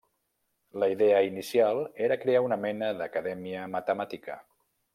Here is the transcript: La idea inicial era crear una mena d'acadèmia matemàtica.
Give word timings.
La 0.83 0.87
idea 0.93 1.19
inicial 1.27 1.83
era 2.07 2.17
crear 2.23 2.41
una 2.47 2.57
mena 2.63 2.89
d'acadèmia 3.03 3.69
matemàtica. 3.77 4.41